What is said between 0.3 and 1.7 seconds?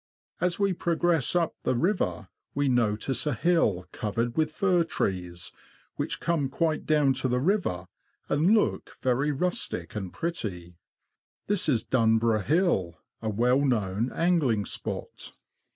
As we progress .up